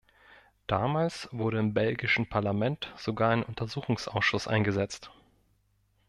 [0.65, 5.11] Damals wurde im belgischen Parlament sogar ein Untersuchungsausschuss eingesetzt.